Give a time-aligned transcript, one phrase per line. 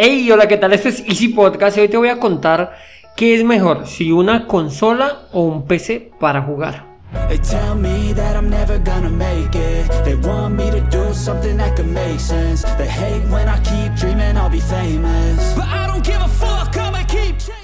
[0.00, 0.72] Hey, hola, ¿qué tal?
[0.72, 2.78] Este es Easy Podcast y hoy te voy a contar
[3.16, 6.86] qué es mejor, si una consola o un PC para jugar.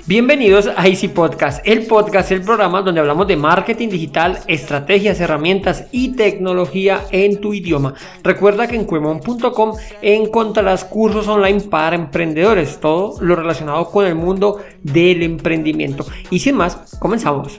[0.06, 5.86] Bienvenidos a Easy Podcast, el podcast, el programa donde hablamos de marketing digital, estrategias, herramientas
[5.92, 7.94] y tecnología en tu idioma.
[8.22, 9.72] Recuerda que en cuemon.com
[10.02, 16.06] encontrarás cursos online para emprendedores, todo lo relacionado con el mundo del emprendimiento.
[16.30, 17.58] Y sin más, comenzamos.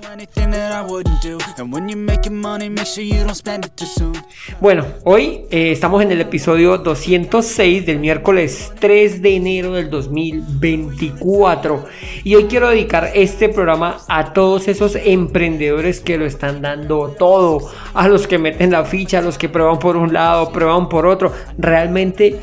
[4.61, 11.85] Bueno, hoy eh, estamos en el episodio 206 del miércoles 3 de enero del 2024
[12.23, 17.71] y hoy quiero dedicar este programa a todos esos emprendedores que lo están dando todo,
[17.93, 21.07] a los que meten la ficha, a los que prueban por un lado, prueban por
[21.07, 22.39] otro, realmente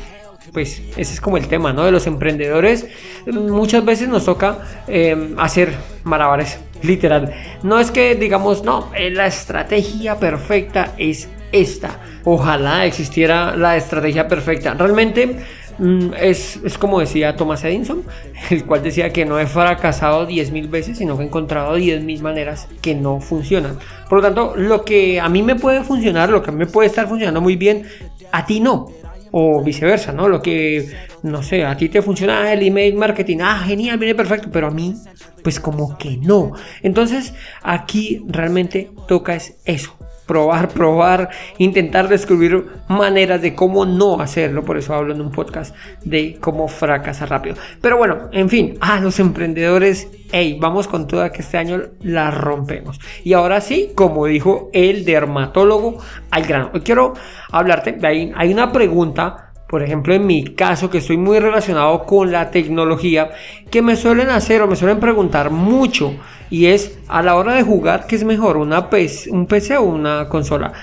[0.53, 1.83] pues ese es como el tema, ¿no?
[1.83, 2.87] De los emprendedores.
[3.25, 5.73] Muchas veces nos toca eh, hacer
[6.03, 7.33] malabares, literal.
[7.63, 11.99] No es que digamos, no, eh, la estrategia perfecta es esta.
[12.23, 14.75] Ojalá existiera la estrategia perfecta.
[14.75, 15.39] Realmente
[15.79, 18.03] mm, es, es como decía Thomas Edison,
[18.51, 22.67] el cual decía que no he fracasado 10.000 veces, sino que he encontrado 10.000 maneras
[22.79, 23.79] que no funcionan.
[24.07, 26.67] Por lo tanto, lo que a mí me puede funcionar, lo que a mí me
[26.67, 27.87] puede estar funcionando muy bien,
[28.31, 29.02] a ti no
[29.35, 30.27] o viceversa, ¿no?
[30.27, 34.49] Lo que, no sé, a ti te funciona el email marketing, ah, genial, viene perfecto,
[34.51, 34.95] pero a mí,
[35.43, 36.51] pues como que no.
[36.83, 39.97] Entonces, aquí realmente toca es eso.
[40.25, 44.63] Probar, probar, intentar descubrir maneras de cómo no hacerlo.
[44.63, 47.55] Por eso hablo en un podcast de cómo fracasar rápido.
[47.81, 52.31] Pero bueno, en fin, a los emprendedores, hey, vamos con toda que este año la
[52.31, 52.99] rompemos.
[53.23, 55.99] Y ahora sí, como dijo el dermatólogo,
[56.31, 56.71] al grano.
[56.73, 57.13] Hoy quiero
[57.51, 62.05] hablarte, de ahí hay una pregunta por ejemplo, en mi caso, que estoy muy relacionado
[62.05, 63.31] con la tecnología,
[63.71, 66.13] que me suelen hacer o me suelen preguntar mucho,
[66.51, 68.57] y es a la hora de jugar, ¿qué es mejor?
[68.57, 70.73] ¿Una PC, ¿Un PC o una consola?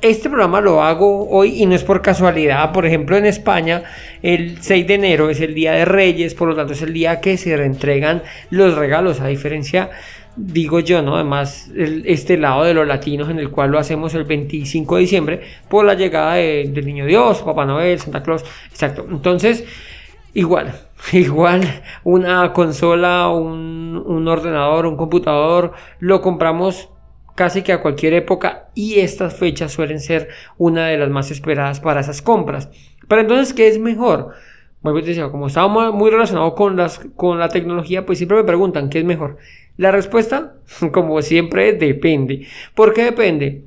[0.00, 2.70] Este programa lo hago hoy y no es por casualidad.
[2.70, 3.82] Por ejemplo, en España,
[4.22, 7.20] el 6 de enero es el Día de Reyes, por lo tanto es el día
[7.20, 9.90] que se reentregan los regalos, a diferencia
[10.38, 11.16] digo yo, ¿no?
[11.16, 15.40] Además, este lado de los latinos en el cual lo hacemos el 25 de diciembre
[15.68, 19.06] por la llegada de- del Niño Dios, Papá Noel, Santa Claus, exacto.
[19.10, 19.64] Entonces,
[20.34, 20.72] igual,
[21.12, 21.62] igual
[22.04, 26.88] una consola, un, un ordenador, un computador, lo compramos
[27.34, 31.80] casi que a cualquier época y estas fechas suelen ser una de las más esperadas
[31.80, 32.68] para esas compras.
[33.06, 34.32] Pero entonces, ¿qué es mejor?
[35.30, 39.04] Como estaba muy relacionado con, las, con la tecnología, pues siempre me preguntan qué es
[39.04, 39.36] mejor.
[39.78, 40.56] La respuesta,
[40.92, 42.46] como siempre, depende.
[42.74, 43.64] ¿Por qué depende?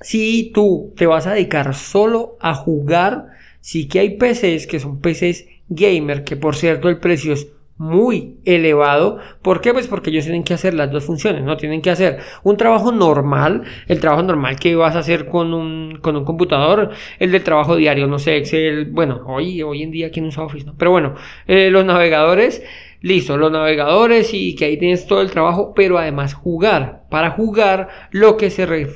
[0.00, 3.26] Si tú te vas a dedicar solo a jugar,
[3.60, 8.36] sí que hay PCs que son PCs gamer, que por cierto el precio es muy
[8.44, 9.18] elevado.
[9.42, 9.72] ¿Por qué?
[9.72, 11.56] Pues porque ellos tienen que hacer las dos funciones, ¿no?
[11.56, 15.98] Tienen que hacer un trabajo normal, el trabajo normal que vas a hacer con un,
[16.00, 20.10] con un computador, el de trabajo diario, no sé, Excel, bueno, hoy, hoy en día
[20.12, 20.74] quién usa Office, ¿no?
[20.78, 21.14] Pero bueno,
[21.48, 22.62] eh, los navegadores,
[23.02, 27.04] listo, los navegadores y que ahí tienes todo el trabajo, pero además jugar.
[27.10, 28.88] Para jugar lo que se,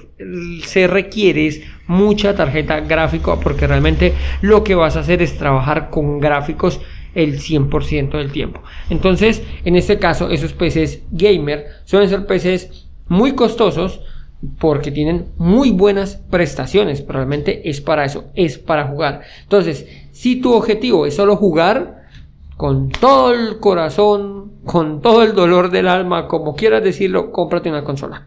[0.64, 5.90] se requiere es mucha tarjeta gráfica porque realmente lo que vas a hacer es trabajar
[5.90, 6.80] con gráficos
[7.14, 8.62] el 100% del tiempo.
[8.90, 14.00] Entonces, en este caso, esos PCs gamer suelen ser PCs muy costosos
[14.58, 19.22] porque tienen muy buenas prestaciones, realmente es para eso, es para jugar.
[19.42, 22.05] Entonces, si tu objetivo es solo jugar,
[22.56, 27.84] con todo el corazón, con todo el dolor del alma, como quieras decirlo, cómprate una
[27.84, 28.26] consola.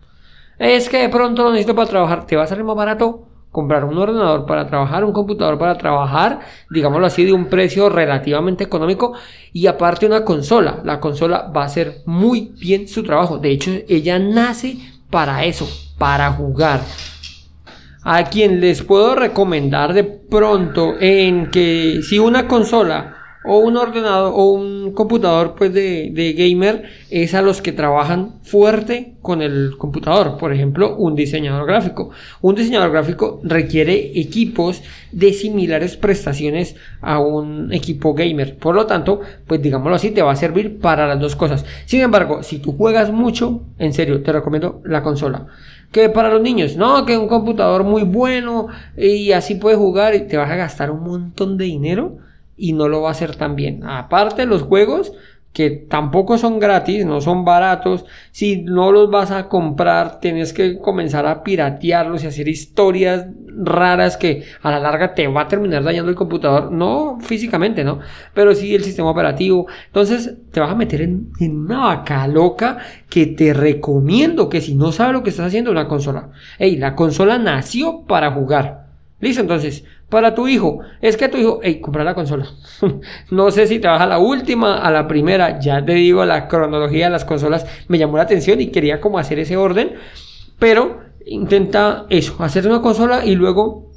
[0.57, 3.83] Es que de pronto lo necesito para trabajar, te va a salir más barato comprar
[3.83, 9.13] un ordenador para trabajar, un computador para trabajar, digámoslo así, de un precio relativamente económico
[9.53, 10.81] y aparte una consola.
[10.83, 13.37] La consola va a hacer muy bien su trabajo.
[13.37, 14.77] De hecho, ella nace
[15.09, 15.67] para eso,
[15.97, 16.81] para jugar.
[18.03, 24.33] A quien les puedo recomendar de pronto en que si una consola o un ordenador
[24.35, 29.75] o un computador pues de, de gamer es a los que trabajan fuerte con el
[29.77, 30.37] computador.
[30.37, 32.09] Por ejemplo un diseñador gráfico.
[32.41, 34.81] Un diseñador gráfico requiere equipos
[35.11, 38.57] de similares prestaciones a un equipo gamer.
[38.57, 41.65] Por lo tanto pues digámoslo así te va a servir para las dos cosas.
[41.85, 45.47] Sin embargo si tú juegas mucho en serio te recomiendo la consola.
[45.91, 50.27] Que para los niños, no, que un computador muy bueno y así puedes jugar y
[50.27, 52.19] te vas a gastar un montón de dinero
[52.59, 53.83] y no lo va a hacer tan bien.
[53.83, 55.13] Aparte los juegos,
[55.53, 58.05] que tampoco son gratis, no son baratos.
[58.31, 63.25] Si no los vas a comprar, tienes que comenzar a piratearlos y hacer historias
[63.61, 66.71] raras que a la larga te va a terminar dañando el computador.
[66.71, 67.99] No físicamente, ¿no?
[68.33, 69.65] Pero sí el sistema operativo.
[69.87, 72.77] Entonces te vas a meter en, una vaca loca
[73.09, 76.29] que te recomiendo que si no sabes lo que estás haciendo, una consola.
[76.59, 78.87] Ey, la consola nació para jugar.
[79.19, 82.47] Listo, entonces, para tu hijo, es que tu hijo, hey, compra la consola.
[83.31, 87.05] no sé si te a la última, a la primera, ya te digo, la cronología
[87.05, 89.93] de las consolas me llamó la atención y quería como hacer ese orden,
[90.57, 93.91] pero intenta eso, hacer una consola y luego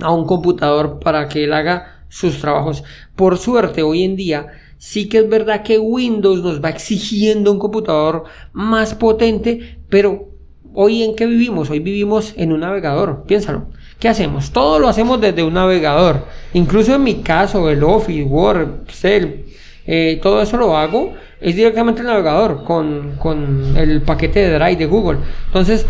[0.00, 2.84] a un computador para que él haga sus trabajos.
[3.14, 4.48] Por suerte, hoy en día,
[4.78, 10.28] sí que es verdad que Windows nos va exigiendo un computador más potente, pero
[10.74, 11.70] hoy en qué vivimos?
[11.70, 13.68] Hoy vivimos en un navegador, piénsalo.
[13.98, 14.50] ¿Qué hacemos?
[14.50, 16.26] Todo lo hacemos desde un navegador.
[16.52, 19.46] Incluso en mi caso, el Office, Word, Excel,
[19.86, 24.76] eh, todo eso lo hago es directamente el navegador con, con el paquete de Drive
[24.76, 25.18] de Google.
[25.46, 25.86] Entonces,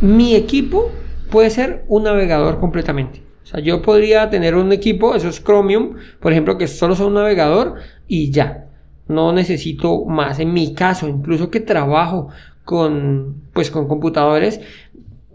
[0.00, 0.90] mi equipo
[1.30, 3.22] puede ser un navegador completamente.
[3.42, 7.08] O sea, yo podría tener un equipo, eso es Chromium, por ejemplo, que solo son
[7.08, 7.74] un navegador
[8.08, 8.66] y ya.
[9.06, 10.38] No necesito más.
[10.38, 12.28] En mi caso, incluso que trabajo
[12.64, 14.60] con, pues, con computadores,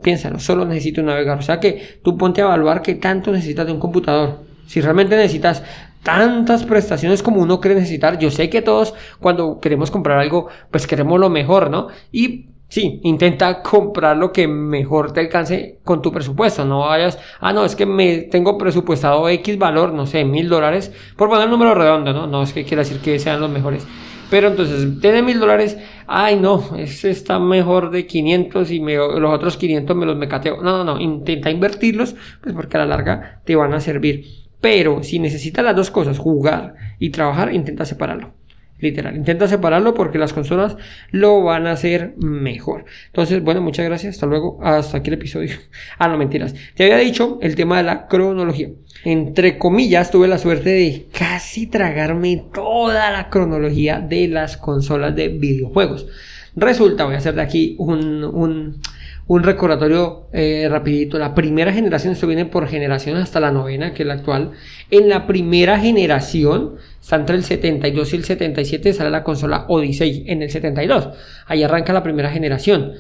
[0.01, 1.39] Piénsalo, solo necesito un navegador.
[1.39, 4.39] O sea que tú ponte a evaluar qué tanto necesitas de un computador.
[4.67, 5.63] Si realmente necesitas
[6.03, 10.87] tantas prestaciones como uno cree necesitar, yo sé que todos cuando queremos comprar algo, pues
[10.87, 11.87] queremos lo mejor, ¿no?
[12.11, 16.63] Y sí, intenta comprar lo que mejor te alcance con tu presupuesto.
[16.65, 20.93] No vayas, ah, no, es que me tengo presupuestado X valor, no sé, mil dólares,
[21.17, 22.27] por poner un número redondo, ¿no?
[22.27, 23.85] No es que quiera decir que sean los mejores.
[24.29, 25.77] Pero entonces, tiene mil dólares,
[26.07, 30.61] ay no, ese está mejor de 500 y los otros 500 me los mecateo.
[30.61, 34.25] No, no, no, intenta invertirlos, pues porque a la larga te van a servir.
[34.61, 38.38] Pero si necesitas las dos cosas, jugar y trabajar, intenta separarlo.
[38.81, 40.77] Literal, intenta separarlo porque las consolas
[41.11, 42.85] lo van a hacer mejor.
[43.07, 44.15] Entonces, bueno, muchas gracias.
[44.15, 44.59] Hasta luego.
[44.63, 45.55] Hasta aquí el episodio.
[45.97, 46.55] Ah, no, mentiras.
[46.75, 48.69] Te había dicho el tema de la cronología.
[49.03, 55.27] Entre comillas, tuve la suerte de casi tragarme toda la cronología de las consolas de
[55.27, 56.07] videojuegos.
[56.55, 58.81] Resulta, voy a hacer de aquí un,
[59.29, 61.19] un recordatorio eh, rapidito.
[61.19, 64.53] La primera generación, esto viene por generación hasta la novena, que es la actual.
[64.89, 70.23] En la primera generación, está entre el 72 y el 77, sale la consola Odyssey
[70.25, 71.09] en el 72.
[71.45, 72.93] Ahí arranca la primera generación.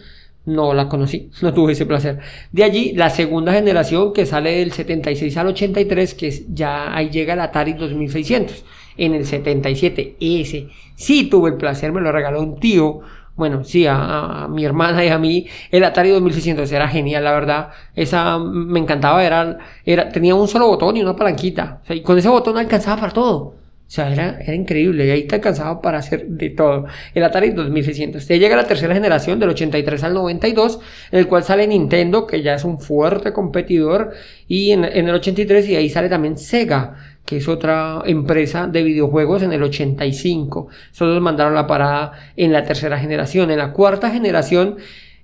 [0.45, 2.19] No la conocí, no tuve ese placer.
[2.51, 7.33] De allí, la segunda generación que sale del 76 al 83, que ya ahí llega
[7.33, 8.65] el Atari 2600.
[8.97, 12.99] En el 77, ese sí tuve el placer, me lo regaló un tío
[13.39, 17.69] bueno, sí, a, mi hermana y a mí, el Atari 2600 era genial, la verdad.
[17.95, 21.81] Esa me encantaba, era, era, tenía un solo botón y una palanquita.
[21.89, 23.55] y con ese botón alcanzaba para todo.
[23.89, 25.07] O sea, era, era increíble.
[25.07, 26.85] Y ahí te alcanzaba para hacer de todo.
[27.15, 28.27] El Atari 2600.
[28.27, 30.79] Ya llega la tercera generación, del 83 al 92,
[31.11, 34.11] en el cual sale Nintendo, que ya es un fuerte competidor.
[34.47, 36.97] Y en, en el 83, y ahí sale también Sega
[37.29, 40.67] que es otra empresa de videojuegos en el 85.
[40.91, 43.51] Solo mandaron la parada en la tercera generación.
[43.51, 44.77] En la cuarta generación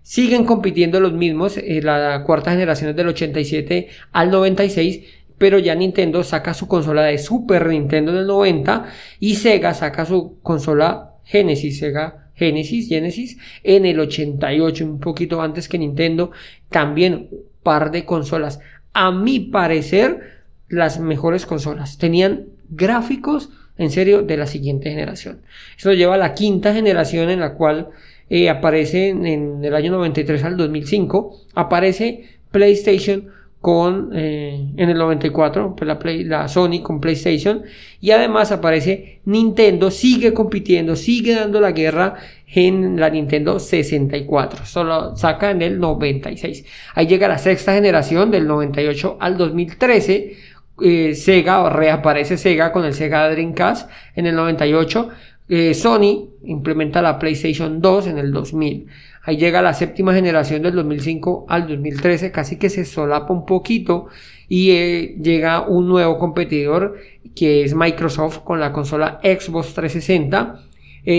[0.04, 1.58] siguen compitiendo los mismos.
[1.58, 5.02] Eh, la cuarta generación es del 87 al 96.
[5.40, 8.86] Pero ya Nintendo saca su consola de Super Nintendo en el 90
[9.20, 15.68] y Sega saca su consola Genesis, Sega Genesis, Genesis en el 88, un poquito antes
[15.68, 16.30] que Nintendo.
[16.70, 17.30] También
[17.64, 18.60] par de consolas.
[18.94, 20.35] A mi parecer,
[20.70, 21.98] las mejores consolas.
[21.98, 25.42] Tenían gráficos, en serio, de la siguiente generación.
[25.78, 27.90] Esto lleva a la quinta generación en la cual
[28.30, 33.30] eh, aparece en, el año 93 al 2005, aparece PlayStation
[33.66, 37.64] con eh, en el 94 pues la, la Sony con PlayStation
[38.00, 42.14] y además aparece Nintendo sigue compitiendo sigue dando la guerra
[42.46, 46.64] en la Nintendo 64 solo saca en el 96
[46.94, 50.38] ahí llega la sexta generación del 98 al 2013
[50.82, 55.10] eh, Sega, reaparece Sega con el Sega Dreamcast en el 98.
[55.48, 58.88] Eh, Sony implementa la PlayStation 2 en el 2000.
[59.24, 64.08] Ahí llega la séptima generación del 2005 al 2013, casi que se solapa un poquito
[64.48, 66.96] y eh, llega un nuevo competidor
[67.36, 70.62] que es Microsoft con la consola Xbox 360.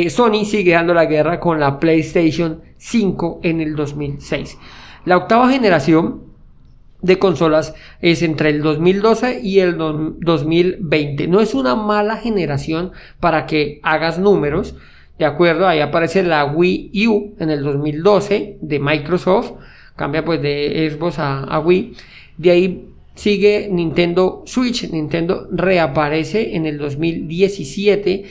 [0.08, 4.58] Sony sigue dando la guerra con la PlayStation 5 en el 2006.
[5.04, 6.26] La octava generación
[7.02, 11.28] de consolas es entre el 2012 y el 2020.
[11.28, 14.74] No es una mala generación para que hagas números.
[15.18, 19.52] De acuerdo, ahí aparece la Wii U en el 2012 de Microsoft.
[19.96, 21.94] Cambia pues de Xbox a, Wii.
[22.36, 24.90] De ahí sigue Nintendo Switch.
[24.90, 28.24] Nintendo reaparece en el 2017.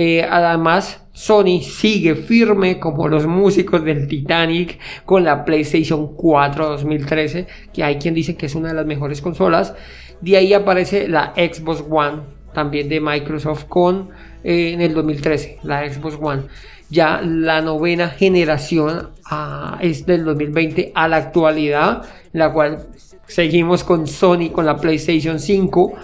[0.00, 7.48] Eh, además, Sony sigue firme como los músicos del Titanic con la PlayStation 4 2013,
[7.72, 9.74] que hay quien dice que es una de las mejores consolas.
[10.20, 12.20] De ahí aparece la Xbox One,
[12.54, 14.10] también de Microsoft, con
[14.44, 16.42] eh, en el 2013, la Xbox One.
[16.88, 22.86] Ya la novena generación ah, es del 2020 a la actualidad, la cual
[23.26, 25.94] seguimos con Sony con la PlayStation 5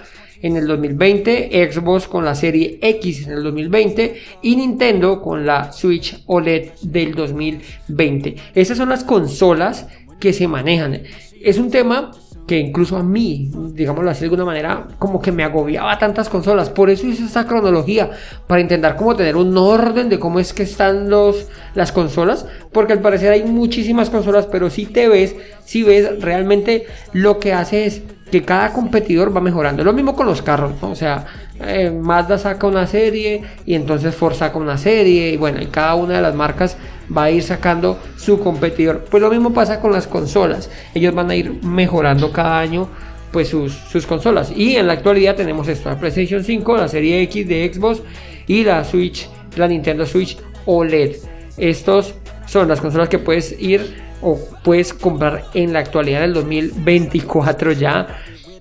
[0.44, 5.72] en el 2020, Xbox con la serie X en el 2020 y Nintendo con la
[5.72, 8.36] Switch OLED del 2020.
[8.54, 9.88] Esas son las consolas
[10.20, 11.00] que se manejan.
[11.40, 12.10] Es un tema
[12.46, 16.68] que incluso a mí, digámoslo así de alguna manera, como que me agobiaba tantas consolas.
[16.68, 18.10] Por eso hice esta cronología,
[18.46, 22.92] para intentar como tener un orden de cómo es que están los, las consolas, porque
[22.92, 25.34] al parecer hay muchísimas consolas, pero si te ves,
[25.64, 26.84] si ves, realmente
[27.14, 28.02] lo que hace es
[28.34, 29.84] que cada competidor va mejorando.
[29.84, 31.24] Lo mismo con los carros, o sea,
[31.60, 35.94] eh, Mazda saca una serie y entonces Ford saca una serie y bueno, y cada
[35.94, 36.76] una de las marcas
[37.16, 39.04] va a ir sacando su competidor.
[39.08, 42.88] Pues lo mismo pasa con las consolas, ellos van a ir mejorando cada año
[43.30, 44.50] pues sus, consolas.
[44.50, 48.02] Y en la actualidad tenemos esto, la PlayStation 5, la serie X de Xbox
[48.48, 50.36] y la Switch, la Nintendo Switch
[50.66, 51.18] OLED.
[51.56, 57.72] Estos son las consolas que puedes ir o puedes comprar en la actualidad del 2024
[57.72, 58.08] ya.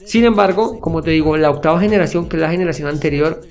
[0.06, 3.42] Sin embargo, como te digo, la octava generación, que es la generación anterior,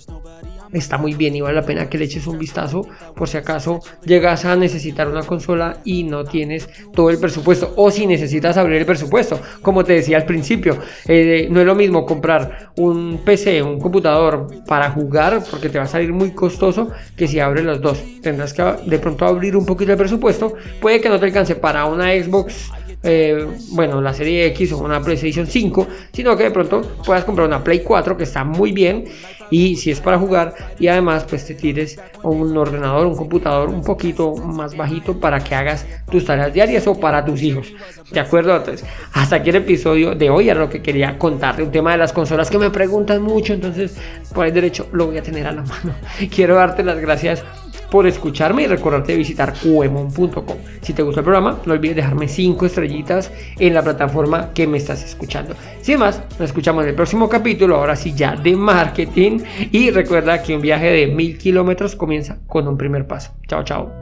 [0.73, 3.81] está muy bien y vale la pena que le eches un vistazo por si acaso
[4.05, 8.79] llegas a necesitar una consola y no tienes todo el presupuesto o si necesitas abrir
[8.79, 13.63] el presupuesto como te decía al principio eh, no es lo mismo comprar un PC
[13.63, 17.81] un computador para jugar porque te va a salir muy costoso que si abres los
[17.81, 18.03] dos.
[18.23, 20.55] Tendrás que de pronto abrir un poquito el presupuesto.
[20.81, 22.71] Puede que no te alcance para una Xbox
[23.03, 27.49] eh, bueno, la serie X o una PlayStation 5, sino que de pronto puedas comprar
[27.49, 29.05] una Play 4 que está muy bien
[29.51, 33.83] y si es para jugar y además pues te tires un ordenador, un computador un
[33.83, 37.73] poquito más bajito para que hagas tus tareas diarias o para tus hijos.
[38.11, 38.57] ¿De acuerdo?
[38.57, 41.99] Entonces, hasta aquí el episodio de hoy era lo que quería contarte, un tema de
[41.99, 43.97] las consolas que me preguntan mucho, entonces
[44.33, 45.95] por ahí derecho lo voy a tener a la mano.
[46.31, 47.45] Quiero darte las gracias
[47.93, 50.57] por escucharme y recordarte de visitar cuemon.com.
[50.81, 54.79] Si te gustó el programa, no olvides dejarme 5 estrellitas en la plataforma que me
[54.79, 55.55] estás escuchando.
[55.83, 59.41] Sin más, nos escuchamos en el próximo capítulo, ahora sí ya de marketing.
[59.71, 63.33] Y recuerda que un viaje de mil kilómetros comienza con un primer paso.
[63.47, 64.02] Chao, chao.